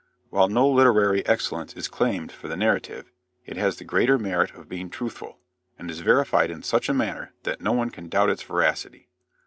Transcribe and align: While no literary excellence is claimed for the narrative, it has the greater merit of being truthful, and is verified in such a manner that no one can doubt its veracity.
While 0.31 0.49
no 0.49 0.67
literary 0.67 1.23
excellence 1.27 1.73
is 1.75 1.87
claimed 1.87 2.31
for 2.31 2.47
the 2.47 2.57
narrative, 2.57 3.11
it 3.45 3.55
has 3.57 3.77
the 3.77 3.83
greater 3.85 4.17
merit 4.17 4.49
of 4.55 4.67
being 4.67 4.89
truthful, 4.89 5.37
and 5.77 5.91
is 5.91 5.99
verified 5.99 6.49
in 6.49 6.63
such 6.63 6.89
a 6.89 6.93
manner 6.95 7.33
that 7.43 7.61
no 7.61 7.73
one 7.73 7.91
can 7.91 8.09
doubt 8.09 8.31
its 8.31 8.41
veracity. 8.41 9.09